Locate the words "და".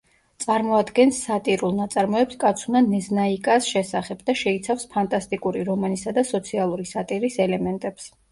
4.29-4.35, 6.19-6.23